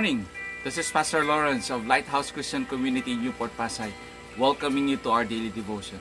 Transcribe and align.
morning. 0.00 0.24
This 0.64 0.78
is 0.78 0.90
Pastor 0.90 1.26
Lawrence 1.26 1.68
of 1.68 1.86
Lighthouse 1.86 2.30
Christian 2.30 2.64
Community 2.64 3.14
Newport 3.14 3.54
Pasay, 3.58 3.92
welcoming 4.38 4.88
you 4.88 4.96
to 4.96 5.10
our 5.10 5.26
daily 5.26 5.50
devotion. 5.50 6.00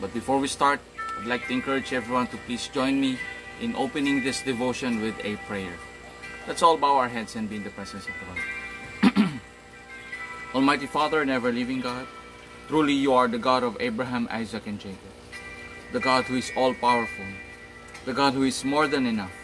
But 0.00 0.14
before 0.14 0.38
we 0.38 0.46
start, 0.46 0.78
I'd 1.18 1.26
like 1.26 1.44
to 1.48 1.52
encourage 1.52 1.92
everyone 1.92 2.28
to 2.28 2.36
please 2.46 2.68
join 2.68 3.00
me 3.00 3.18
in 3.60 3.74
opening 3.74 4.22
this 4.22 4.42
devotion 4.42 5.02
with 5.02 5.18
a 5.24 5.34
prayer. 5.50 5.74
Let's 6.46 6.62
all 6.62 6.76
bow 6.76 6.94
our 6.98 7.08
heads 7.08 7.34
and 7.34 7.50
be 7.50 7.56
in 7.56 7.64
the 7.64 7.74
presence 7.74 8.06
of 8.06 8.14
the 8.14 8.26
Lord. 8.30 9.40
Almighty 10.54 10.86
Father 10.86 11.20
and 11.20 11.28
ever 11.28 11.50
living 11.50 11.80
God, 11.80 12.06
truly 12.68 12.92
you 12.92 13.12
are 13.12 13.26
the 13.26 13.42
God 13.42 13.64
of 13.64 13.76
Abraham, 13.80 14.28
Isaac, 14.30 14.68
and 14.68 14.78
Jacob, 14.78 15.10
the 15.90 15.98
God 15.98 16.30
who 16.30 16.36
is 16.36 16.52
all 16.56 16.74
powerful, 16.74 17.26
the 18.04 18.14
God 18.14 18.34
who 18.34 18.44
is 18.44 18.64
more 18.64 18.86
than 18.86 19.04
enough, 19.04 19.34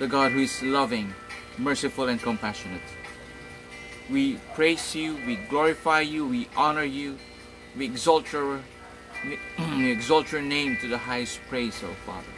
the 0.00 0.08
God 0.08 0.32
who 0.32 0.40
is 0.40 0.60
loving, 0.64 1.14
merciful, 1.58 2.08
and 2.08 2.20
compassionate. 2.20 2.82
We 4.10 4.36
praise 4.54 4.94
you, 4.94 5.16
we 5.26 5.36
glorify 5.36 6.00
you, 6.00 6.26
we 6.26 6.48
honor 6.56 6.84
you, 6.84 7.18
we 7.76 7.86
exalt 7.86 8.30
your, 8.32 8.60
we 9.58 9.90
exalt 9.90 10.30
your 10.30 10.42
name 10.42 10.76
to 10.82 10.88
the 10.88 10.98
highest 10.98 11.40
praise, 11.48 11.82
O 11.82 11.88
Father. 12.04 12.28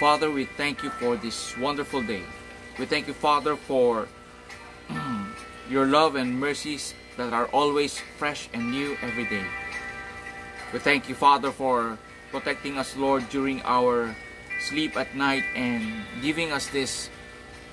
Father, 0.00 0.30
we 0.30 0.46
thank 0.46 0.82
you 0.82 0.90
for 0.90 1.16
this 1.16 1.56
wonderful 1.58 2.02
day. 2.02 2.22
We 2.78 2.86
thank 2.86 3.06
you, 3.06 3.14
Father, 3.14 3.56
for 3.56 4.08
your 5.70 5.86
love 5.86 6.16
and 6.16 6.40
mercies 6.40 6.94
that 7.16 7.32
are 7.32 7.46
always 7.46 8.00
fresh 8.18 8.48
and 8.52 8.70
new 8.70 8.96
every 9.02 9.26
day. 9.28 9.44
We 10.72 10.78
thank 10.78 11.08
you, 11.08 11.14
Father, 11.14 11.52
for 11.52 11.98
protecting 12.32 12.78
us, 12.78 12.96
Lord, 12.96 13.28
during 13.28 13.62
our 13.62 14.16
sleep 14.60 14.96
at 14.96 15.14
night 15.14 15.44
and 15.54 16.04
giving 16.22 16.50
us 16.50 16.68
this 16.68 17.10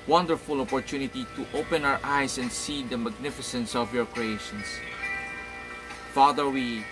wonderful 0.07 0.61
opportunity 0.61 1.25
to 1.35 1.45
open 1.53 1.85
our 1.85 1.99
eyes 2.03 2.37
and 2.37 2.51
see 2.51 2.83
the 2.83 2.97
magnificence 2.97 3.75
of 3.75 3.93
your 3.93 4.05
creations. 4.05 4.65
Father, 6.13 6.49
we 6.49 6.83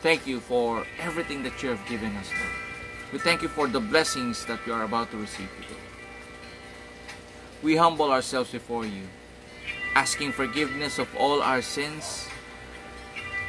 thank 0.00 0.26
you 0.26 0.40
for 0.40 0.84
everything 0.98 1.42
that 1.42 1.62
you 1.62 1.70
have 1.70 1.86
given 1.88 2.14
us, 2.16 2.28
Lord. 2.28 2.54
We 3.12 3.18
thank 3.18 3.42
you 3.42 3.48
for 3.48 3.66
the 3.66 3.80
blessings 3.80 4.44
that 4.46 4.64
we 4.66 4.72
are 4.72 4.84
about 4.84 5.10
to 5.10 5.16
receive 5.16 5.48
today. 5.56 5.80
We 7.62 7.76
humble 7.76 8.10
ourselves 8.10 8.50
before 8.50 8.86
you, 8.86 9.02
asking 9.94 10.32
forgiveness 10.32 10.98
of 10.98 11.08
all 11.16 11.42
our 11.42 11.62
sins. 11.62 12.28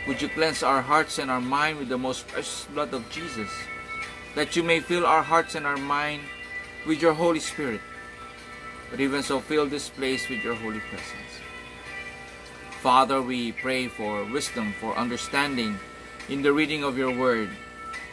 Would 0.08 0.22
you 0.22 0.30
cleanse 0.30 0.64
our 0.64 0.82
hearts 0.82 1.20
and 1.20 1.30
our 1.30 1.42
mind 1.42 1.78
with 1.78 1.90
the 1.90 1.98
most 1.98 2.28
precious 2.28 2.66
blood 2.74 2.94
of 2.94 3.10
Jesus, 3.10 3.50
that 4.36 4.56
you 4.56 4.64
may 4.64 4.80
fill 4.80 5.06
our 5.06 5.22
hearts 5.22 5.56
and 5.56 5.66
our 5.66 5.78
mind 5.78 6.24
with 6.88 7.02
your 7.02 7.14
Holy 7.14 7.40
Spirit, 7.40 7.82
but 8.92 9.00
even 9.00 9.24
so 9.24 9.40
fill 9.40 9.66
this 9.66 9.90
place 9.90 10.28
with 10.30 10.44
your 10.44 10.56
holy 10.56 10.82
presence. 10.92 11.40
Father, 12.84 13.22
we 13.22 13.54
pray 13.54 13.88
for 13.88 14.26
wisdom, 14.26 14.74
for 14.80 14.98
understanding 14.98 15.80
in 16.28 16.42
the 16.42 16.52
reading 16.52 16.84
of 16.84 16.98
your 16.98 17.16
word. 17.18 17.50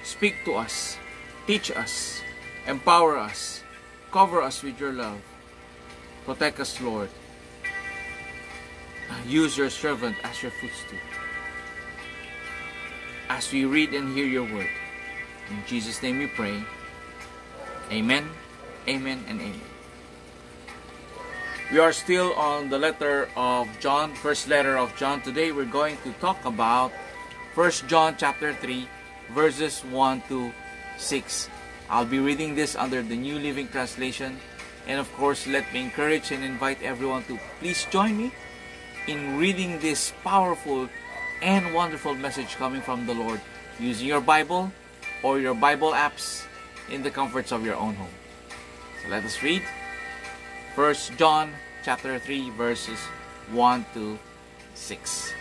Speak 0.04 0.44
to 0.44 0.54
us, 0.54 0.96
teach 1.46 1.70
us, 1.70 2.22
empower 2.66 3.18
us, 3.18 3.62
cover 4.12 4.40
us 4.40 4.62
with 4.62 4.78
your 4.78 4.92
love. 4.92 5.20
Protect 6.24 6.60
us, 6.60 6.80
Lord. 6.80 7.10
Use 9.26 9.56
your 9.56 9.70
servant 9.70 10.16
as 10.22 10.42
your 10.42 10.52
footstool. 10.52 11.00
As 13.28 13.50
we 13.52 13.64
read 13.64 13.94
and 13.94 14.14
hear 14.14 14.26
your 14.26 14.44
word. 14.44 14.70
In 15.50 15.64
Jesus' 15.66 16.02
name 16.02 16.18
we 16.18 16.26
pray. 16.26 16.62
Amen, 17.90 18.28
amen, 18.86 19.24
and 19.28 19.40
amen. 19.40 19.77
We 21.68 21.80
are 21.80 21.92
still 21.92 22.32
on 22.32 22.70
the 22.70 22.78
letter 22.78 23.28
of 23.36 23.68
John, 23.78 24.14
first 24.14 24.48
letter 24.48 24.78
of 24.78 24.96
John. 24.96 25.20
Today 25.20 25.52
we're 25.52 25.68
going 25.68 25.98
to 26.00 26.16
talk 26.16 26.40
about 26.48 26.92
1 27.52 27.84
John 27.84 28.16
chapter 28.16 28.54
3, 28.54 28.88
verses 29.36 29.84
1 29.92 30.22
to 30.32 30.50
6. 30.96 31.50
I'll 31.90 32.08
be 32.08 32.20
reading 32.20 32.54
this 32.54 32.72
under 32.74 33.02
the 33.02 33.16
New 33.16 33.38
Living 33.38 33.68
Translation. 33.68 34.40
And 34.86 34.98
of 34.98 35.12
course, 35.12 35.46
let 35.46 35.68
me 35.74 35.84
encourage 35.84 36.32
and 36.32 36.42
invite 36.42 36.80
everyone 36.80 37.24
to 37.24 37.38
please 37.60 37.84
join 37.92 38.16
me 38.16 38.32
in 39.06 39.36
reading 39.36 39.78
this 39.80 40.14
powerful 40.24 40.88
and 41.42 41.74
wonderful 41.74 42.14
message 42.14 42.56
coming 42.56 42.80
from 42.80 43.04
the 43.04 43.12
Lord 43.12 43.42
using 43.78 44.08
your 44.08 44.22
Bible 44.22 44.72
or 45.22 45.38
your 45.38 45.54
Bible 45.54 45.92
apps 45.92 46.48
in 46.88 47.02
the 47.02 47.10
comforts 47.10 47.52
of 47.52 47.60
your 47.60 47.76
own 47.76 47.92
home. 47.92 48.16
So 49.04 49.10
let 49.10 49.22
us 49.22 49.42
read 49.42 49.60
1 50.78 51.18
John 51.18 51.50
chapter 51.82 52.20
3 52.20 52.50
verses 52.50 53.00
1 53.50 53.84
to 53.94 54.16
6. 54.78 55.34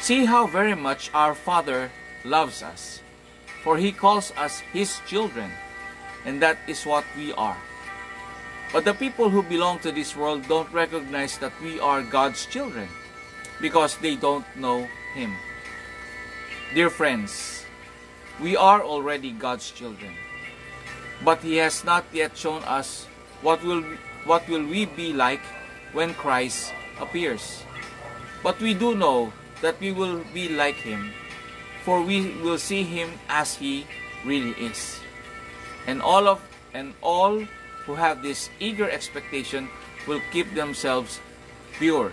See 0.00 0.24
how 0.24 0.46
very 0.46 0.74
much 0.74 1.10
our 1.12 1.34
Father 1.34 1.92
loves 2.24 2.62
us, 2.62 3.04
for 3.62 3.76
He 3.76 3.92
calls 3.92 4.32
us 4.32 4.64
His 4.72 4.96
children, 5.04 5.52
and 6.24 6.40
that 6.40 6.56
is 6.66 6.88
what 6.88 7.04
we 7.18 7.34
are. 7.34 7.60
But 8.72 8.86
the 8.86 8.96
people 8.96 9.28
who 9.28 9.42
belong 9.42 9.78
to 9.80 9.92
this 9.92 10.16
world 10.16 10.48
don't 10.48 10.72
recognize 10.72 11.36
that 11.44 11.52
we 11.60 11.78
are 11.80 12.00
God's 12.00 12.46
children, 12.46 12.88
because 13.60 13.98
they 13.98 14.16
don't 14.16 14.48
know 14.56 14.88
Him. 15.12 15.36
Dear 16.72 16.88
friends, 16.88 17.66
we 18.40 18.56
are 18.56 18.82
already 18.82 19.32
God's 19.32 19.70
children, 19.70 20.16
but 21.24 21.40
He 21.40 21.56
has 21.56 21.84
not 21.84 22.04
yet 22.12 22.36
shown 22.36 22.62
us 22.64 23.06
what 23.42 23.64
will, 23.64 23.82
what 24.24 24.46
will 24.48 24.64
we 24.64 24.84
be 24.86 25.12
like 25.12 25.40
when 25.92 26.14
Christ 26.14 26.72
appears. 27.00 27.62
But 28.42 28.60
we 28.60 28.74
do 28.74 28.94
know 28.94 29.32
that 29.62 29.80
we 29.80 29.92
will 29.92 30.22
be 30.34 30.48
like 30.48 30.76
Him, 30.76 31.12
for 31.82 32.02
we 32.02 32.36
will 32.42 32.58
see 32.58 32.82
Him 32.82 33.08
as 33.28 33.56
He 33.56 33.86
really 34.24 34.52
is. 34.60 35.00
And 35.86 36.02
all 36.02 36.28
of 36.28 36.40
and 36.74 36.92
all 37.00 37.40
who 37.86 37.94
have 37.94 38.22
this 38.22 38.50
eager 38.58 38.90
expectation 38.90 39.68
will 40.06 40.20
keep 40.32 40.52
themselves 40.54 41.20
pure, 41.78 42.12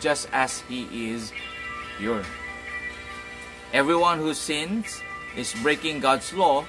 just 0.00 0.28
as 0.32 0.60
He 0.68 1.10
is 1.10 1.32
pure. 1.98 2.24
Everyone 3.72 4.18
who 4.18 4.34
sins 4.34 5.02
is 5.36 5.54
breaking 5.62 6.00
God's 6.00 6.32
law, 6.32 6.64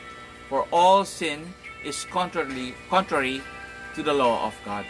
for 0.50 0.68
all 0.72 1.06
sin 1.06 1.54
is 1.84 2.06
contrary, 2.06 2.76
contrary 2.90 3.42
to 3.96 4.04
the 4.04 4.14
law 4.14 4.48
of 4.48 4.56
God. 4.66 4.86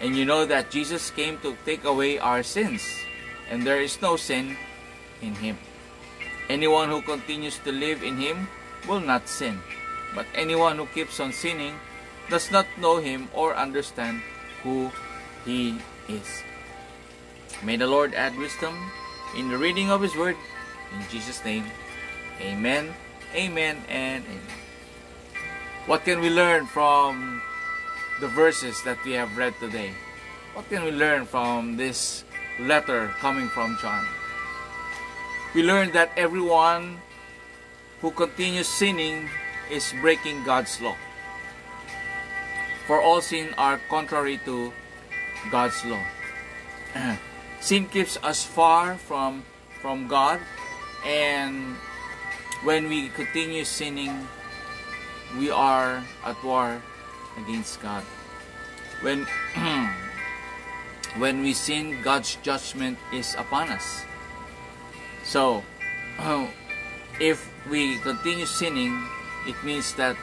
And 0.00 0.16
you 0.16 0.24
know 0.24 0.46
that 0.46 0.70
Jesus 0.70 1.10
came 1.10 1.38
to 1.38 1.56
take 1.64 1.84
away 1.84 2.18
our 2.18 2.42
sins, 2.42 2.82
and 3.50 3.62
there 3.62 3.80
is 3.80 4.02
no 4.02 4.16
sin 4.16 4.56
in 5.20 5.34
Him. 5.36 5.58
Anyone 6.48 6.88
who 6.88 7.02
continues 7.02 7.58
to 7.62 7.70
live 7.70 8.02
in 8.02 8.16
Him 8.18 8.48
will 8.88 9.00
not 9.00 9.28
sin, 9.28 9.62
but 10.14 10.26
anyone 10.34 10.76
who 10.76 10.86
keeps 10.90 11.20
on 11.20 11.32
sinning 11.32 11.78
does 12.28 12.50
not 12.50 12.66
know 12.78 12.98
Him 12.98 13.28
or 13.32 13.54
understand 13.54 14.22
who 14.62 14.90
He 15.44 15.78
is. 16.08 16.42
May 17.62 17.76
the 17.76 17.86
Lord 17.86 18.14
add 18.14 18.36
wisdom 18.36 18.74
in 19.36 19.48
the 19.50 19.58
reading 19.58 19.90
of 19.90 20.02
His 20.02 20.16
Word. 20.16 20.36
In 20.92 21.06
Jesus' 21.08 21.44
name, 21.44 21.64
Amen, 22.40 22.92
Amen, 23.34 23.80
and 23.88 24.24
Amen. 24.24 24.40
What 25.86 26.04
can 26.04 26.20
we 26.20 26.28
learn 26.28 26.66
from 26.66 27.40
the 28.20 28.28
verses 28.28 28.82
that 28.84 29.02
we 29.04 29.12
have 29.12 29.36
read 29.38 29.54
today? 29.58 29.92
What 30.52 30.68
can 30.68 30.84
we 30.84 30.92
learn 30.92 31.24
from 31.24 31.78
this 31.80 32.24
letter 32.60 33.08
coming 33.24 33.48
from 33.48 33.78
John? 33.80 34.04
We 35.54 35.62
learn 35.62 35.92
that 35.92 36.12
everyone 36.14 37.00
who 38.02 38.10
continues 38.10 38.68
sinning 38.68 39.30
is 39.70 39.94
breaking 40.02 40.44
God's 40.44 40.78
law. 40.80 40.96
For 42.86 43.00
all 43.00 43.22
sin 43.22 43.54
are 43.56 43.80
contrary 43.88 44.40
to 44.44 44.72
God's 45.50 45.80
law. 45.86 46.04
sin 47.60 47.88
keeps 47.88 48.20
us 48.22 48.44
far 48.44 49.00
from 49.00 49.42
from 49.80 50.06
God 50.06 50.38
and 51.06 51.74
when 52.62 52.88
we 52.88 53.08
continue 53.10 53.64
sinning 53.64 54.28
we 55.38 55.50
are 55.50 56.02
at 56.24 56.36
war 56.44 56.80
against 57.38 57.80
God. 57.80 58.04
When 59.00 59.26
when 61.16 61.42
we 61.42 61.54
sin, 61.54 62.00
God's 62.02 62.36
judgment 62.42 62.98
is 63.12 63.34
upon 63.34 63.70
us. 63.70 64.04
So, 65.24 65.62
if 67.20 67.48
we 67.68 67.98
continue 67.98 68.46
sinning, 68.46 68.92
it 69.46 69.56
means 69.64 69.94
that 69.94 70.16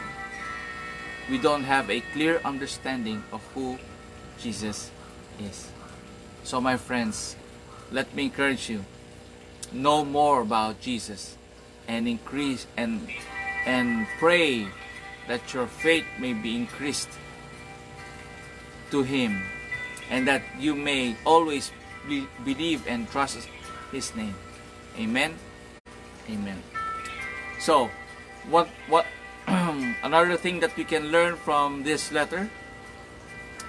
we 1.30 1.38
don't 1.38 1.64
have 1.64 1.90
a 1.90 2.02
clear 2.14 2.42
understanding 2.46 3.24
of 3.32 3.42
who 3.54 3.78
Jesus 4.40 4.92
is. 5.40 5.70
So, 6.44 6.62
my 6.62 6.78
friends, 6.78 7.36
let 7.92 8.14
me 8.16 8.26
encourage 8.26 8.70
you 8.70 8.86
know 9.72 10.06
more 10.06 10.42
about 10.42 10.82
Jesus 10.82 11.39
and 11.90 12.08
increase 12.08 12.70
and 12.78 13.10
and 13.66 14.06
pray 14.22 14.70
that 15.28 15.42
your 15.54 15.66
faith 15.66 16.06
may 16.22 16.34
be 16.34 16.56
increased 16.56 17.10
to 18.94 19.02
Him 19.02 19.42
and 20.10 20.28
that 20.30 20.42
you 20.58 20.74
may 20.74 21.18
always 21.26 21.74
be, 22.08 22.26
believe 22.46 22.86
and 22.88 23.10
trust 23.10 23.50
His 23.92 24.16
name. 24.16 24.34
Amen. 24.98 25.34
Amen. 26.30 26.62
So, 27.60 27.90
what 28.50 28.70
what 28.88 29.06
another 29.50 30.38
thing 30.38 30.62
that 30.62 30.78
we 30.78 30.86
can 30.86 31.10
learn 31.10 31.36
from 31.36 31.84
this 31.84 32.14
letter 32.14 32.50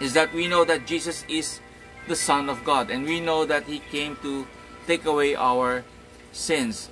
is 0.00 0.12
that 0.12 0.32
we 0.32 0.46
know 0.46 0.64
that 0.64 0.86
Jesus 0.86 1.24
is 1.28 1.60
the 2.08 2.16
Son 2.16 2.48
of 2.48 2.64
God 2.64 2.90
and 2.92 3.04
we 3.04 3.20
know 3.20 3.44
that 3.44 3.64
He 3.64 3.80
came 3.92 4.16
to 4.20 4.46
take 4.86 5.04
away 5.04 5.34
our 5.36 5.84
sins 6.32 6.88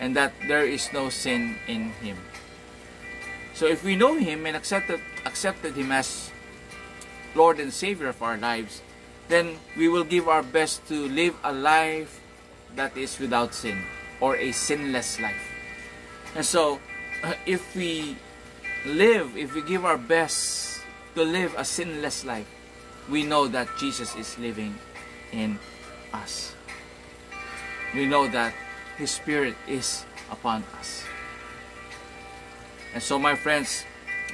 and 0.00 0.16
that 0.16 0.32
there 0.48 0.64
is 0.64 0.92
no 0.92 1.08
sin 1.08 1.56
in 1.66 1.90
Him. 2.02 2.16
So 3.54 3.66
if 3.66 3.84
we 3.84 3.96
know 3.96 4.16
Him 4.16 4.46
and 4.46 4.56
accepted, 4.56 5.00
accepted 5.24 5.74
Him 5.74 5.92
as 5.92 6.30
Lord 7.34 7.60
and 7.60 7.72
Savior 7.72 8.08
of 8.08 8.22
our 8.22 8.36
lives, 8.36 8.82
then 9.28 9.56
we 9.76 9.88
will 9.88 10.04
give 10.04 10.28
our 10.28 10.42
best 10.42 10.86
to 10.88 11.08
live 11.08 11.34
a 11.44 11.52
life 11.52 12.20
that 12.76 12.96
is 12.96 13.18
without 13.18 13.54
sin 13.54 13.82
or 14.20 14.36
a 14.36 14.52
sinless 14.52 15.20
life. 15.20 15.48
And 16.34 16.44
so, 16.44 16.80
if 17.46 17.74
we 17.76 18.16
live, 18.86 19.36
if 19.36 19.54
we 19.54 19.62
give 19.62 19.84
our 19.84 19.98
best 19.98 20.80
to 21.14 21.22
live 21.22 21.54
a 21.56 21.64
sinless 21.64 22.24
life, 22.24 22.48
we 23.10 23.24
know 23.24 23.48
that 23.48 23.68
Jesus 23.78 24.14
is 24.16 24.38
living 24.38 24.74
in 25.32 25.58
us. 26.12 26.54
We 27.94 28.06
know 28.06 28.28
that 28.28 28.54
His 28.98 29.10
Spirit 29.10 29.54
is 29.66 30.04
upon 30.30 30.64
us. 30.78 31.04
And 32.94 33.02
so, 33.02 33.18
my 33.18 33.34
friends, 33.34 33.84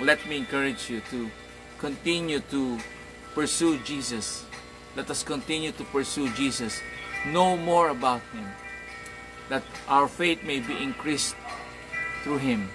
let 0.00 0.18
me 0.26 0.38
encourage 0.38 0.90
you 0.90 1.00
to 1.10 1.30
continue 1.78 2.40
to 2.50 2.78
pursue 3.34 3.78
Jesus. 3.86 4.44
Let 4.96 5.10
us 5.10 5.22
continue 5.22 5.70
to 5.72 5.84
pursue 5.84 6.28
Jesus. 6.34 6.80
Know 7.26 7.56
more 7.56 7.90
about 7.90 8.22
Him. 8.34 8.46
That 9.48 9.62
our 9.88 10.08
faith 10.08 10.42
may 10.42 10.58
be 10.60 10.74
increased 10.74 11.36
through 12.22 12.38
Him. 12.38 12.68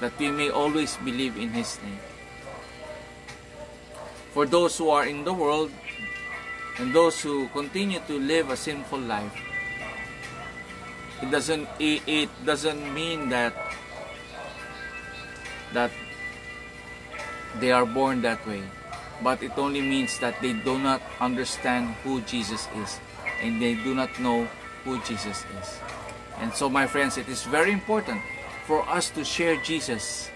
That 0.00 0.12
we 0.18 0.30
may 0.30 0.50
always 0.50 0.96
believe 1.00 1.36
in 1.36 1.50
His 1.50 1.80
name. 1.82 2.00
For 4.32 4.44
those 4.44 4.76
who 4.76 4.90
are 4.90 5.06
in 5.06 5.24
the 5.24 5.32
world 5.32 5.72
and 6.76 6.92
those 6.92 7.20
who 7.20 7.48
continue 7.56 8.00
to 8.04 8.20
live 8.20 8.50
a 8.50 8.56
sinful 8.56 9.00
life, 9.00 9.32
it 11.22 11.30
doesn't 11.30 11.68
it, 11.78 12.28
doesn't 12.44 12.82
mean 12.94 13.28
that 13.30 13.54
that 15.72 15.90
they 17.60 17.72
are 17.72 17.86
born 17.86 18.22
that 18.22 18.44
way. 18.46 18.62
But 19.22 19.42
it 19.42 19.56
only 19.56 19.80
means 19.80 20.18
that 20.20 20.40
they 20.42 20.52
do 20.52 20.78
not 20.78 21.00
understand 21.20 21.94
who 22.04 22.20
Jesus 22.22 22.68
is. 22.76 23.00
And 23.40 23.60
they 23.60 23.74
do 23.74 23.94
not 23.94 24.12
know 24.20 24.44
who 24.84 25.00
Jesus 25.04 25.44
is. 25.60 25.80
And 26.38 26.52
so 26.52 26.68
my 26.68 26.86
friends 26.86 27.16
it 27.16 27.28
is 27.28 27.44
very 27.44 27.72
important 27.72 28.20
for 28.66 28.86
us 28.88 29.10
to 29.10 29.24
share 29.24 29.56
Jesus 29.56 30.30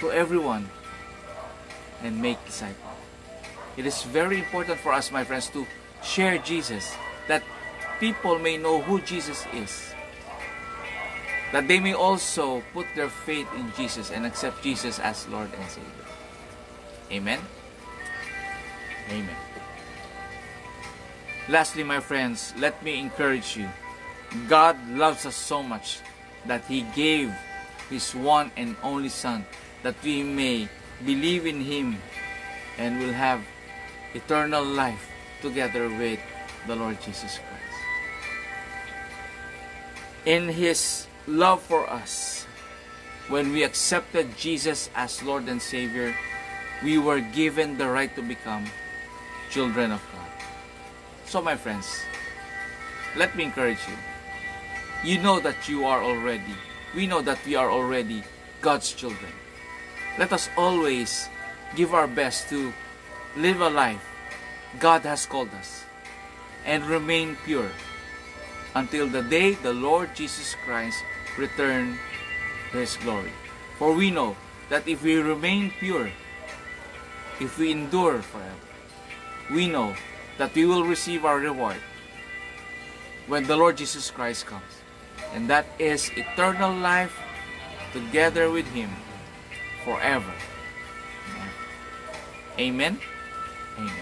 to 0.00 0.10
everyone 0.10 0.68
and 2.02 2.20
make 2.20 2.42
disciples 2.44 2.92
it 3.76 3.86
is 3.86 4.02
very 4.02 4.38
important 4.38 4.78
for 4.78 4.92
us 4.92 5.10
my 5.10 5.24
friends 5.24 5.48
to 5.48 5.66
share 6.02 6.38
Jesus 6.38 6.94
that 7.28 7.42
people 8.00 8.38
may 8.38 8.56
know 8.56 8.80
who 8.82 9.00
Jesus 9.00 9.46
is 9.54 9.91
that 11.52 11.68
they 11.68 11.78
may 11.78 11.92
also 11.92 12.62
put 12.72 12.86
their 12.96 13.08
faith 13.08 13.46
in 13.54 13.70
Jesus 13.76 14.10
and 14.10 14.24
accept 14.24 14.62
Jesus 14.64 14.98
as 14.98 15.28
Lord 15.28 15.52
and 15.52 15.68
Savior. 15.68 16.08
Amen? 17.12 17.40
Amen. 19.10 19.36
Lastly, 21.48 21.84
my 21.84 22.00
friends, 22.00 22.54
let 22.56 22.82
me 22.82 22.98
encourage 22.98 23.56
you. 23.56 23.68
God 24.48 24.76
loves 24.88 25.26
us 25.26 25.36
so 25.36 25.62
much 25.62 26.00
that 26.46 26.64
He 26.64 26.82
gave 26.96 27.30
His 27.90 28.14
one 28.14 28.50
and 28.56 28.74
only 28.82 29.10
Son 29.10 29.44
that 29.82 29.94
we 30.02 30.22
may 30.22 30.68
believe 31.04 31.44
in 31.44 31.60
Him 31.60 32.00
and 32.78 32.98
will 32.98 33.12
have 33.12 33.44
eternal 34.14 34.64
life 34.64 35.10
together 35.42 35.88
with 35.88 36.20
the 36.66 36.76
Lord 36.76 36.96
Jesus 37.02 37.36
Christ. 37.36 37.78
In 40.24 40.48
His 40.48 41.06
love 41.26 41.62
for 41.62 41.88
us, 41.88 42.46
when 43.28 43.52
we 43.52 43.62
accepted 43.62 44.36
Jesus 44.36 44.90
as 44.94 45.22
Lord 45.22 45.48
and 45.48 45.60
Savior, 45.60 46.14
we 46.82 46.98
were 46.98 47.20
given 47.20 47.78
the 47.78 47.88
right 47.88 48.14
to 48.16 48.22
become 48.22 48.66
children 49.50 49.92
of 49.92 50.02
God. 50.12 50.30
So, 51.26 51.40
my 51.40 51.56
friends, 51.56 52.02
let 53.16 53.36
me 53.36 53.44
encourage 53.44 53.78
you. 53.88 53.96
You 55.04 55.18
know 55.22 55.40
that 55.40 55.68
you 55.68 55.84
are 55.86 56.02
already, 56.02 56.54
we 56.94 57.06
know 57.06 57.22
that 57.22 57.38
we 57.46 57.54
are 57.54 57.70
already 57.70 58.22
God's 58.60 58.92
children. 58.92 59.32
Let 60.18 60.32
us 60.32 60.50
always 60.56 61.28
give 61.74 61.94
our 61.94 62.06
best 62.06 62.48
to 62.50 62.72
live 63.36 63.60
a 63.60 63.70
life 63.70 64.04
God 64.78 65.02
has 65.02 65.26
called 65.26 65.50
us 65.54 65.84
and 66.64 66.84
remain 66.86 67.36
pure 67.44 67.70
until 68.74 69.06
the 69.06 69.22
day 69.22 69.54
the 69.54 69.72
Lord 69.72 70.14
Jesus 70.14 70.54
Christ 70.64 71.02
return 71.38 71.98
to 72.72 72.78
His 72.78 72.96
glory. 72.96 73.32
For 73.78 73.92
we 73.92 74.10
know 74.10 74.36
that 74.68 74.86
if 74.86 75.02
we 75.02 75.16
remain 75.16 75.72
pure, 75.78 76.10
if 77.40 77.58
we 77.58 77.72
endure 77.72 78.22
forever, 78.22 78.66
we 79.50 79.68
know 79.68 79.94
that 80.38 80.54
we 80.54 80.64
will 80.64 80.84
receive 80.84 81.24
our 81.24 81.38
reward 81.38 81.76
when 83.26 83.44
the 83.44 83.56
Lord 83.56 83.76
Jesus 83.76 84.10
Christ 84.10 84.46
comes. 84.46 84.82
And 85.34 85.48
that 85.48 85.66
is 85.78 86.10
eternal 86.16 86.74
life 86.74 87.16
together 87.92 88.50
with 88.50 88.66
Him 88.72 88.90
forever. 89.84 90.32
Amen. 92.58 92.98
Amen. 93.78 94.01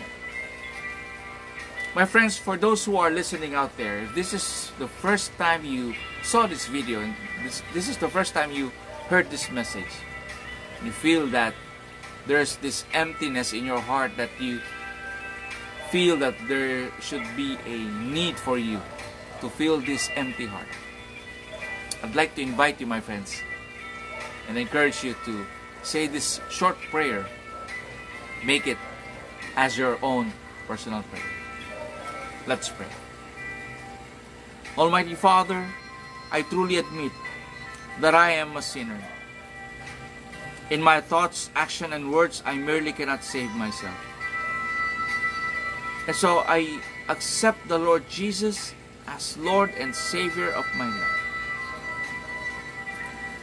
My 1.92 2.06
friends, 2.06 2.38
for 2.38 2.56
those 2.56 2.84
who 2.84 2.96
are 2.98 3.10
listening 3.10 3.54
out 3.54 3.76
there, 3.76 3.98
if 3.98 4.14
this 4.14 4.32
is 4.32 4.70
the 4.78 4.86
first 4.86 5.34
time 5.38 5.64
you 5.64 5.94
saw 6.22 6.46
this 6.46 6.70
video 6.70 7.00
and 7.00 7.14
this, 7.42 7.62
this 7.74 7.88
is 7.88 7.98
the 7.98 8.08
first 8.08 8.32
time 8.32 8.52
you 8.52 8.70
heard 9.08 9.28
this 9.28 9.50
message, 9.50 9.90
you 10.84 10.92
feel 10.92 11.26
that 11.34 11.52
there's 12.28 12.56
this 12.62 12.84
emptiness 12.94 13.52
in 13.52 13.66
your 13.66 13.80
heart 13.80 14.12
that 14.16 14.30
you 14.38 14.60
feel 15.90 16.16
that 16.18 16.34
there 16.46 16.92
should 17.00 17.26
be 17.34 17.58
a 17.66 17.78
need 18.06 18.38
for 18.38 18.56
you 18.56 18.80
to 19.40 19.50
fill 19.50 19.80
this 19.80 20.08
empty 20.14 20.46
heart. 20.46 20.70
I'd 22.04 22.14
like 22.14 22.36
to 22.36 22.42
invite 22.42 22.80
you, 22.80 22.86
my 22.86 23.00
friends, 23.00 23.34
and 24.48 24.56
encourage 24.56 25.02
you 25.02 25.16
to 25.24 25.44
say 25.82 26.06
this 26.06 26.40
short 26.50 26.78
prayer. 26.94 27.26
Make 28.44 28.68
it 28.68 28.78
as 29.56 29.76
your 29.76 29.98
own 30.04 30.32
personal 30.68 31.02
prayer. 31.10 31.39
Let's 32.50 32.68
pray. 32.68 32.90
Almighty 34.76 35.14
Father, 35.14 35.64
I 36.32 36.42
truly 36.42 36.82
admit 36.82 37.12
that 38.00 38.16
I 38.16 38.32
am 38.32 38.56
a 38.56 38.62
sinner. 38.62 38.98
In 40.68 40.82
my 40.82 41.00
thoughts, 41.00 41.48
action, 41.54 41.92
and 41.92 42.10
words, 42.10 42.42
I 42.44 42.56
merely 42.56 42.90
cannot 42.90 43.22
save 43.22 43.54
myself. 43.54 43.94
And 46.08 46.16
so 46.16 46.42
I 46.42 46.82
accept 47.08 47.68
the 47.68 47.78
Lord 47.78 48.10
Jesus 48.10 48.74
as 49.06 49.38
Lord 49.38 49.70
and 49.78 49.94
Savior 49.94 50.50
of 50.50 50.66
my 50.74 50.90
life. 50.90 51.22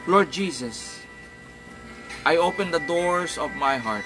Lord 0.06 0.30
Jesus, 0.30 1.00
I 2.26 2.36
open 2.36 2.72
the 2.72 2.84
doors 2.84 3.38
of 3.38 3.56
my 3.56 3.78
heart 3.78 4.04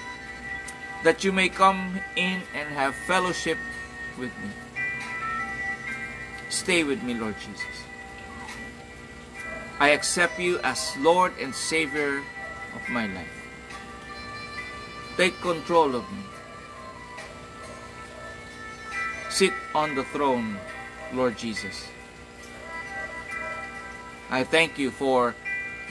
that 1.03 1.25
you 1.25 1.33
may 1.33 1.49
come 1.49 1.99
in 2.15 2.39
and 2.55 2.71
have 2.71 2.95
fellowship 2.95 3.57
with 4.17 4.31
me. 4.39 4.72
Stay 6.53 6.83
with 6.83 7.01
me, 7.01 7.15
Lord 7.15 7.33
Jesus. 7.41 7.75
I 9.79 9.89
accept 9.89 10.39
you 10.39 10.59
as 10.59 10.93
Lord 10.99 11.33
and 11.41 11.49
Savior 11.49 12.21
of 12.77 12.89
my 12.93 13.07
life. 13.07 13.37
Take 15.17 15.33
control 15.41 15.95
of 15.95 16.05
me. 16.13 16.23
Sit 19.31 19.51
on 19.73 19.95
the 19.95 20.03
throne, 20.13 20.59
Lord 21.11 21.37
Jesus. 21.39 21.89
I 24.29 24.43
thank 24.43 24.77
you 24.77 24.91
for 24.91 25.33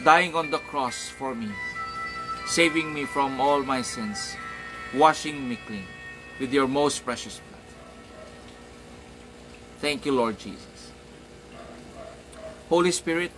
dying 0.05 0.37
on 0.37 0.51
the 0.51 0.63
cross 0.71 1.09
for 1.09 1.35
me, 1.35 1.51
saving 2.47 2.95
me 2.95 3.05
from 3.05 3.41
all 3.41 3.65
my 3.65 3.83
sins, 3.83 4.37
washing 4.95 5.49
me 5.49 5.59
clean 5.67 5.91
with 6.39 6.53
your 6.53 6.69
most 6.69 7.05
precious 7.05 7.41
blood. 7.41 7.52
Thank 9.83 10.07
you, 10.07 10.13
Lord 10.13 10.39
Jesus. 10.39 10.93
Holy 12.69 12.93
Spirit, 12.93 13.33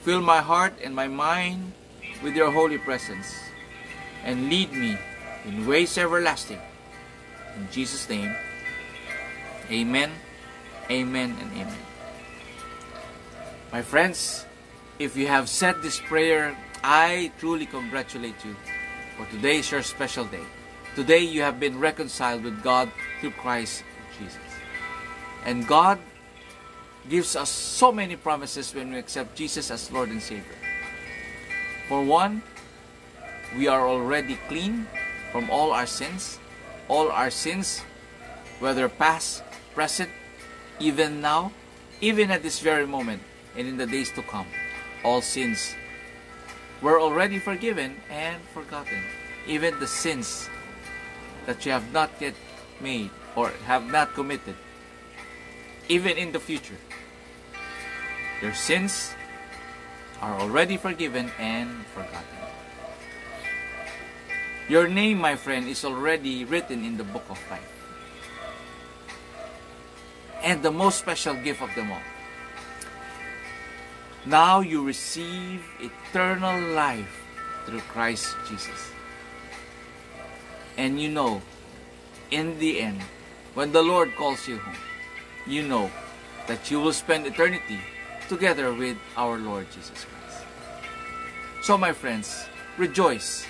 fill 0.00 0.22
my 0.22 0.40
heart 0.40 0.72
and 0.82 0.96
my 0.96 1.06
mind 1.06 1.74
with 2.24 2.34
your 2.34 2.50
holy 2.50 2.78
presence 2.78 3.28
and 4.24 4.48
lead 4.48 4.72
me 4.72 4.96
in 5.44 5.66
ways 5.66 5.98
everlasting. 5.98 6.58
In 7.58 7.68
Jesus' 7.70 8.08
name, 8.08 8.34
amen, 9.70 10.12
amen, 10.90 11.36
and 11.38 11.52
amen. 11.52 11.84
My 13.70 13.82
friends, 13.82 14.46
if 14.98 15.14
you 15.14 15.26
have 15.26 15.50
said 15.50 15.82
this 15.82 16.00
prayer, 16.00 16.56
I 16.82 17.32
truly 17.38 17.66
congratulate 17.66 18.42
you 18.46 18.56
for 19.18 19.26
today 19.26 19.58
is 19.58 19.70
your 19.70 19.82
special 19.82 20.24
day. 20.24 20.46
Today 20.96 21.20
you 21.20 21.42
have 21.42 21.60
been 21.60 21.78
reconciled 21.78 22.44
with 22.44 22.62
God 22.62 22.90
through 23.20 23.32
Christ 23.32 23.84
Jesus. 24.18 24.49
And 25.44 25.66
God 25.66 25.98
gives 27.08 27.34
us 27.34 27.48
so 27.48 27.92
many 27.92 28.16
promises 28.16 28.74
when 28.74 28.92
we 28.92 28.98
accept 28.98 29.36
Jesus 29.36 29.70
as 29.70 29.90
Lord 29.90 30.10
and 30.10 30.22
Savior. 30.22 30.58
For 31.88 32.04
one, 32.04 32.42
we 33.56 33.66
are 33.66 33.88
already 33.88 34.38
clean 34.48 34.86
from 35.32 35.50
all 35.50 35.72
our 35.72 35.86
sins. 35.86 36.38
All 36.88 37.10
our 37.10 37.30
sins, 37.30 37.80
whether 38.58 38.88
past, 38.88 39.42
present, 39.74 40.10
even 40.78 41.20
now, 41.20 41.52
even 42.00 42.30
at 42.30 42.42
this 42.42 42.58
very 42.58 42.86
moment, 42.86 43.22
and 43.56 43.66
in 43.66 43.76
the 43.76 43.86
days 43.86 44.10
to 44.12 44.22
come, 44.22 44.46
all 45.04 45.20
sins 45.22 45.74
were 46.82 47.00
already 47.00 47.38
forgiven 47.38 47.96
and 48.10 48.42
forgotten. 48.54 49.02
Even 49.46 49.78
the 49.78 49.86
sins 49.86 50.48
that 51.46 51.64
you 51.64 51.72
have 51.72 51.92
not 51.92 52.10
yet 52.20 52.34
made 52.80 53.10
or 53.36 53.50
have 53.66 53.84
not 53.90 54.14
committed, 54.14 54.54
even 55.90 56.16
in 56.16 56.30
the 56.30 56.38
future, 56.38 56.78
your 58.40 58.54
sins 58.54 59.12
are 60.22 60.38
already 60.38 60.76
forgiven 60.76 61.28
and 61.38 61.68
forgotten. 61.90 62.38
Your 64.68 64.86
name, 64.86 65.18
my 65.18 65.34
friend, 65.34 65.66
is 65.66 65.84
already 65.84 66.44
written 66.44 66.84
in 66.84 66.96
the 66.96 67.02
book 67.02 67.26
of 67.28 67.42
life. 67.50 67.74
And 70.44 70.62
the 70.62 70.70
most 70.70 71.00
special 71.00 71.34
gift 71.34 71.60
of 71.60 71.74
them 71.74 71.90
all. 71.90 72.06
Now 74.24 74.60
you 74.60 74.86
receive 74.86 75.60
eternal 75.82 76.70
life 76.70 77.26
through 77.66 77.82
Christ 77.90 78.30
Jesus. 78.46 78.94
And 80.78 81.02
you 81.02 81.10
know, 81.10 81.42
in 82.30 82.60
the 82.60 82.80
end, 82.80 83.02
when 83.54 83.72
the 83.72 83.82
Lord 83.82 84.14
calls 84.14 84.46
you 84.46 84.58
home, 84.58 84.89
you 85.46 85.62
know 85.62 85.90
that 86.46 86.70
you 86.70 86.80
will 86.80 86.92
spend 86.92 87.26
eternity 87.26 87.80
together 88.28 88.72
with 88.72 88.96
our 89.16 89.38
Lord 89.38 89.66
Jesus 89.70 90.04
Christ. 90.04 90.44
So, 91.62 91.76
my 91.76 91.92
friends, 91.92 92.46
rejoice 92.78 93.46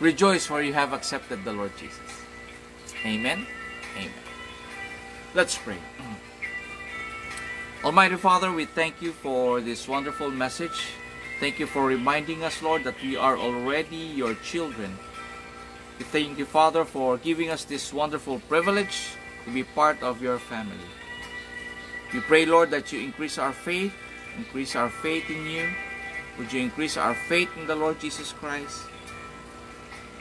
Rejoice 0.00 0.46
for 0.46 0.62
you 0.62 0.72
have 0.74 0.92
accepted 0.92 1.44
the 1.44 1.52
Lord 1.52 1.72
Jesus. 1.76 2.22
Amen. 3.04 3.44
Amen. 3.96 4.12
Let's 5.34 5.58
pray. 5.58 5.78
Almighty 7.82 8.14
Father, 8.14 8.52
we 8.52 8.64
thank 8.64 9.02
you 9.02 9.10
for 9.10 9.60
this 9.60 9.88
wonderful 9.88 10.30
message. 10.30 10.94
Thank 11.40 11.58
you 11.58 11.66
for 11.66 11.84
reminding 11.84 12.44
us, 12.44 12.62
Lord, 12.62 12.84
that 12.84 13.02
we 13.02 13.16
are 13.16 13.36
already 13.36 13.96
your 13.96 14.34
children. 14.34 14.96
We 15.98 16.04
thank 16.04 16.38
you, 16.38 16.44
Father, 16.44 16.84
for 16.84 17.18
giving 17.18 17.50
us 17.50 17.64
this 17.64 17.92
wonderful 17.92 18.38
privilege 18.48 19.18
to 19.48 19.54
be 19.54 19.64
part 19.64 20.02
of 20.04 20.20
your 20.20 20.38
family. 20.38 20.76
We 22.12 22.20
pray, 22.20 22.44
Lord, 22.44 22.70
that 22.70 22.92
you 22.92 23.00
increase 23.00 23.38
our 23.38 23.52
faith, 23.52 23.96
increase 24.36 24.76
our 24.76 24.90
faith 24.90 25.28
in 25.30 25.48
you. 25.48 25.66
Would 26.36 26.52
you 26.52 26.60
increase 26.60 26.96
our 26.96 27.14
faith 27.14 27.48
in 27.56 27.66
the 27.66 27.74
Lord 27.74 27.98
Jesus 27.98 28.32
Christ? 28.32 28.84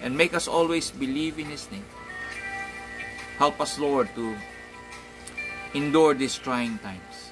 and 0.01 0.15
make 0.15 0.33
us 0.33 0.47
always 0.47 0.91
believe 0.91 1.39
in 1.39 1.45
His 1.45 1.69
name. 1.71 1.85
Help 3.37 3.61
us, 3.61 3.79
Lord, 3.79 4.09
to 4.15 4.35
endure 5.73 6.13
these 6.13 6.35
trying 6.35 6.77
times. 6.79 7.31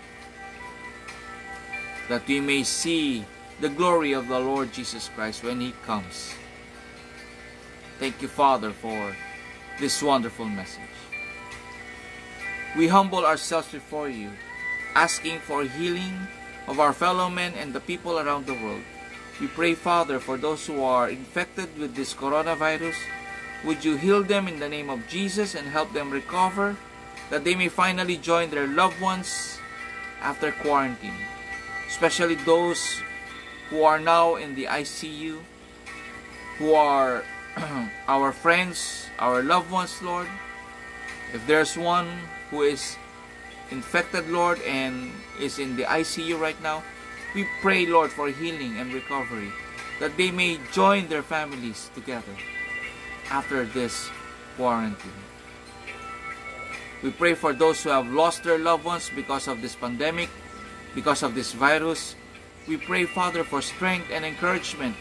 That 2.09 2.27
we 2.27 2.39
may 2.39 2.63
see 2.63 3.25
the 3.59 3.69
glory 3.69 4.13
of 4.13 4.27
the 4.27 4.39
Lord 4.39 4.73
Jesus 4.73 5.09
Christ 5.15 5.43
when 5.43 5.59
He 5.59 5.73
comes. 5.85 6.33
Thank 7.99 8.21
you, 8.21 8.27
Father, 8.27 8.71
for 8.71 9.15
this 9.79 10.01
wonderful 10.03 10.45
message. 10.45 10.81
We 12.75 12.88
humble 12.89 13.25
ourselves 13.25 13.72
before 13.72 14.10
you, 14.10 14.32
asking 14.96 15.39
for 15.39 15.63
healing 15.63 16.27
of 16.67 16.79
our 16.79 16.91
fellow 16.91 17.29
men 17.29 17.53
and 17.55 17.72
the 17.72 17.79
people 17.79 18.20
around 18.20 18.46
the 18.46 18.60
world. 18.60 18.84
We 19.39 19.48
pray, 19.48 19.75
Father, 19.75 20.20
for 20.20 20.36
those 20.36 20.67
who 20.67 20.84
are 20.84 21.10
infected 21.10 21.77
with 21.79 21.96
this 21.96 22.13
coronavirus. 22.13 22.96
Would 23.63 23.84
you 23.84 23.96
heal 23.96 24.24
them 24.24 24.48
in 24.48 24.60
the 24.60 24.67
name 24.67 24.89
of 24.89 25.08
Jesus 25.08 25.55
and 25.55 25.67
help 25.67 25.94
them 25.94 26.12
recover, 26.12 26.75
that 27.29 27.44
they 27.44 27.55
may 27.55 27.70
finally 27.70 28.17
join 28.17 28.50
their 28.50 28.67
loved 28.67 29.00
ones 29.00 29.58
after 30.22 30.51
quarantine, 30.51 31.17
especially 31.88 32.36
those 32.36 33.01
who 33.70 33.84
are 33.84 34.00
now 34.00 34.36
in 34.36 34.53
the 34.55 34.65
ICU, 34.65 35.39
who 36.58 36.74
are 36.74 37.24
our 38.08 38.32
friends, 38.32 39.08
our 39.17 39.41
loved 39.41 39.72
ones, 39.72 40.01
Lord. 40.01 40.27
If 41.34 41.46
there's 41.48 41.75
one 41.75 42.08
who 42.55 42.63
is 42.63 42.95
infected, 43.69 44.29
Lord, 44.29 44.62
and 44.63 45.12
is 45.41 45.59
in 45.59 45.75
the 45.75 45.83
ICU 45.83 46.39
right 46.39 46.55
now, 46.63 46.83
we 47.35 47.45
pray, 47.59 47.85
Lord, 47.85 48.12
for 48.12 48.29
healing 48.29 48.79
and 48.79 48.93
recovery, 48.93 49.51
that 50.00 50.15
they 50.15 50.31
may 50.31 50.59
join 50.71 51.07
their 51.07 51.24
families 51.24 51.91
together 51.93 52.31
after 53.29 53.65
this 53.65 54.07
quarantine. 54.55 55.19
We 57.03 57.12
pray 57.12 57.35
for 57.35 57.51
those 57.51 57.83
who 57.83 57.89
have 57.89 58.07
lost 58.07 58.43
their 58.43 58.57
loved 58.57 58.85
ones 58.85 59.12
because 59.13 59.50
of 59.50 59.62
this 59.62 59.75
pandemic, 59.75 60.29
because 60.95 61.24
of 61.24 61.35
this 61.35 61.51
virus. 61.51 62.15
We 62.67 62.77
pray, 62.77 63.03
Father, 63.03 63.43
for 63.43 63.62
strength 63.62 64.07
and 64.12 64.24
encouragement 64.24 64.95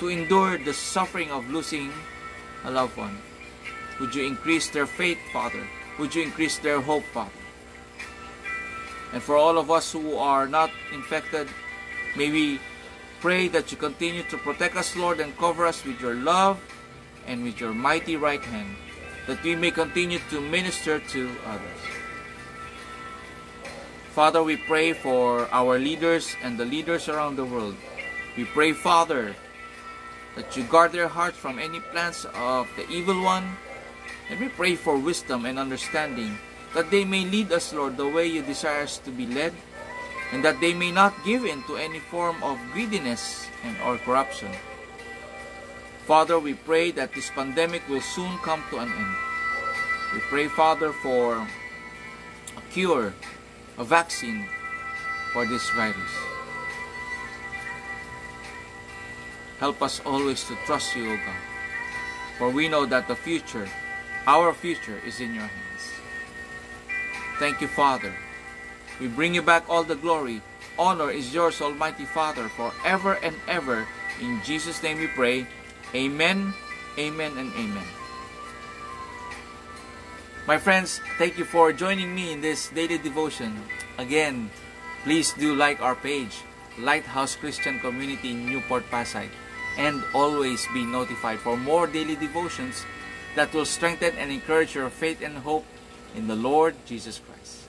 to 0.00 0.08
endure 0.08 0.58
the 0.58 0.74
suffering 0.74 1.30
of 1.30 1.48
losing 1.48 1.92
a 2.64 2.70
loved 2.70 2.96
one. 2.98 3.16
Would 4.00 4.14
you 4.14 4.26
increase 4.26 4.68
their 4.70 4.86
faith, 4.86 5.18
Father? 5.32 5.62
Would 5.98 6.14
you 6.14 6.22
increase 6.22 6.58
their 6.58 6.80
hope, 6.80 7.04
Father? 7.04 7.30
And 9.12 9.22
for 9.22 9.36
all 9.36 9.58
of 9.58 9.70
us 9.70 9.92
who 9.92 10.16
are 10.16 10.48
not 10.48 10.70
infected, 10.92 11.48
may 12.16 12.30
we 12.30 12.60
pray 13.20 13.48
that 13.48 13.70
you 13.70 13.76
continue 13.76 14.22
to 14.24 14.38
protect 14.38 14.76
us, 14.76 14.96
Lord, 14.96 15.20
and 15.20 15.36
cover 15.36 15.66
us 15.66 15.84
with 15.84 16.00
your 16.00 16.14
love 16.14 16.58
and 17.26 17.44
with 17.44 17.60
your 17.60 17.72
mighty 17.72 18.16
right 18.16 18.42
hand, 18.42 18.74
that 19.26 19.42
we 19.44 19.54
may 19.54 19.70
continue 19.70 20.18
to 20.30 20.40
minister 20.40 20.98
to 20.98 21.30
others. 21.46 21.82
Father, 24.12 24.42
we 24.42 24.56
pray 24.56 24.92
for 24.92 25.48
our 25.52 25.78
leaders 25.78 26.36
and 26.42 26.58
the 26.58 26.64
leaders 26.64 27.08
around 27.08 27.36
the 27.36 27.44
world. 27.44 27.76
We 28.36 28.44
pray, 28.44 28.72
Father, 28.72 29.34
that 30.36 30.56
you 30.56 30.64
guard 30.64 30.92
their 30.92 31.08
hearts 31.08 31.38
from 31.38 31.58
any 31.58 31.80
plans 31.80 32.26
of 32.34 32.68
the 32.76 32.88
evil 32.88 33.22
one. 33.22 33.56
And 34.30 34.40
we 34.40 34.48
pray 34.48 34.76
for 34.76 34.96
wisdom 34.96 35.46
and 35.46 35.58
understanding 35.58 36.38
that 36.74 36.90
they 36.90 37.04
may 37.04 37.24
lead 37.24 37.52
us, 37.52 37.72
Lord, 37.72 37.96
the 37.96 38.08
way 38.08 38.26
you 38.26 38.42
desire 38.42 38.82
us 38.82 38.98
to 38.98 39.10
be 39.10 39.26
led, 39.26 39.52
and 40.32 40.42
that 40.44 40.60
they 40.60 40.72
may 40.72 40.90
not 40.90 41.12
give 41.24 41.44
in 41.44 41.62
to 41.64 41.76
any 41.76 41.98
form 41.98 42.42
of 42.42 42.58
greediness 42.72 43.46
and 43.64 43.76
or 43.84 43.98
corruption. 43.98 44.50
Father, 46.06 46.38
we 46.38 46.54
pray 46.54 46.90
that 46.92 47.14
this 47.14 47.30
pandemic 47.30 47.86
will 47.88 48.00
soon 48.00 48.38
come 48.38 48.64
to 48.70 48.78
an 48.78 48.90
end. 48.90 49.16
We 50.14 50.20
pray, 50.20 50.48
Father, 50.48 50.92
for 50.92 51.36
a 51.36 52.62
cure, 52.72 53.14
a 53.78 53.84
vaccine 53.84 54.48
for 55.32 55.46
this 55.46 55.68
virus. 55.70 56.12
Help 59.60 59.80
us 59.80 60.02
always 60.04 60.42
to 60.48 60.56
trust 60.66 60.96
you, 60.96 61.12
O 61.12 61.16
God. 61.16 61.42
For 62.36 62.50
we 62.50 62.68
know 62.68 62.84
that 62.84 63.06
the 63.06 63.14
future, 63.14 63.68
our 64.26 64.52
future, 64.52 65.00
is 65.06 65.20
in 65.20 65.34
your 65.34 65.48
hands. 65.48 65.84
Thank 67.38 67.60
you, 67.60 67.68
Father. 67.68 68.12
We 69.00 69.08
bring 69.08 69.34
you 69.34 69.42
back 69.42 69.68
all 69.68 69.82
the 69.82 69.96
glory. 69.96 70.42
Honor 70.78 71.10
is 71.10 71.34
yours, 71.34 71.60
Almighty 71.60 72.04
Father, 72.04 72.48
forever 72.48 73.18
and 73.22 73.34
ever. 73.48 73.86
In 74.20 74.40
Jesus' 74.44 74.82
name 74.82 74.98
we 74.98 75.08
pray. 75.08 75.46
Amen, 75.94 76.54
amen, 76.98 77.36
and 77.36 77.52
amen. 77.54 77.84
My 80.46 80.58
friends, 80.58 81.00
thank 81.18 81.38
you 81.38 81.44
for 81.44 81.72
joining 81.72 82.14
me 82.14 82.32
in 82.32 82.40
this 82.40 82.68
daily 82.70 82.98
devotion. 82.98 83.62
Again, 83.98 84.50
please 85.04 85.32
do 85.34 85.54
like 85.54 85.80
our 85.80 85.94
page, 85.94 86.42
Lighthouse 86.78 87.36
Christian 87.36 87.78
Community 87.80 88.34
Newport, 88.34 88.82
Pasay, 88.90 89.28
and 89.78 90.02
always 90.14 90.66
be 90.72 90.84
notified 90.84 91.38
for 91.38 91.56
more 91.56 91.86
daily 91.86 92.16
devotions 92.16 92.84
that 93.34 93.52
will 93.54 93.64
strengthen 93.64 94.14
and 94.16 94.30
encourage 94.30 94.74
your 94.74 94.90
faith 94.90 95.22
and 95.22 95.38
hope 95.38 95.64
in 96.14 96.28
the 96.28 96.36
Lord 96.36 96.74
Jesus 96.86 97.18
Christ. 97.18 97.68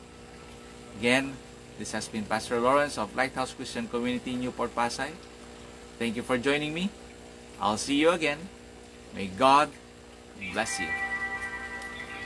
Again, 0.99 1.33
this 1.79 1.91
has 1.91 2.07
been 2.07 2.25
Pastor 2.25 2.59
Lawrence 2.59 2.97
of 2.97 3.15
Lighthouse 3.15 3.53
Christian 3.53 3.87
Community 3.87 4.35
Newport 4.35 4.75
Pasay. 4.75 5.11
Thank 5.97 6.15
you 6.15 6.23
for 6.23 6.37
joining 6.37 6.73
me. 6.73 6.89
I'll 7.59 7.77
see 7.77 7.95
you 7.95 8.11
again. 8.11 8.39
May 9.15 9.27
God 9.27 9.69
bless 10.53 10.79
you. 10.79 11.02